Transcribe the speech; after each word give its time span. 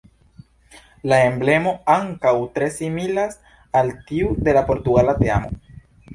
La 1.11 1.19
emblemo 1.25 1.73
ankaŭ 1.97 2.33
tre 2.55 2.71
similas 2.79 3.39
al 3.83 3.93
tiu 4.09 4.35
de 4.49 4.59
la 4.61 4.67
portugala 4.73 5.19
teamo. 5.23 5.55